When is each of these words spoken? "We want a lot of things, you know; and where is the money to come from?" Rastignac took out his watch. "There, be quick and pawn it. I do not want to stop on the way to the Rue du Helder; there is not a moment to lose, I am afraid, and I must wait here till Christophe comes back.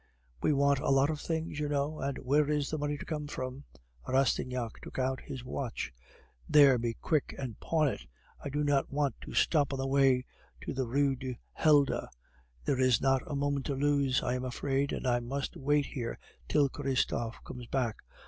"We 0.41 0.51
want 0.51 0.79
a 0.79 0.89
lot 0.89 1.11
of 1.11 1.21
things, 1.21 1.59
you 1.59 1.69
know; 1.69 1.99
and 1.99 2.17
where 2.17 2.49
is 2.49 2.71
the 2.71 2.79
money 2.79 2.97
to 2.97 3.05
come 3.05 3.27
from?" 3.27 3.65
Rastignac 4.07 4.79
took 4.81 4.97
out 4.97 5.21
his 5.21 5.45
watch. 5.45 5.93
"There, 6.49 6.79
be 6.79 6.95
quick 6.95 7.35
and 7.37 7.59
pawn 7.59 7.87
it. 7.89 8.07
I 8.43 8.49
do 8.49 8.63
not 8.63 8.91
want 8.91 9.13
to 9.21 9.35
stop 9.35 9.73
on 9.73 9.77
the 9.77 9.85
way 9.85 10.25
to 10.61 10.73
the 10.73 10.87
Rue 10.87 11.15
du 11.15 11.35
Helder; 11.53 12.07
there 12.65 12.79
is 12.79 12.99
not 12.99 13.21
a 13.27 13.35
moment 13.35 13.67
to 13.67 13.75
lose, 13.75 14.23
I 14.23 14.33
am 14.33 14.43
afraid, 14.43 14.91
and 14.91 15.05
I 15.05 15.19
must 15.19 15.55
wait 15.55 15.85
here 15.85 16.17
till 16.49 16.67
Christophe 16.67 17.37
comes 17.45 17.67
back. 17.67 17.97